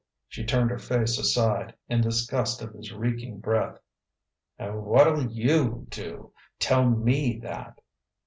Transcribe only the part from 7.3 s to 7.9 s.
that!"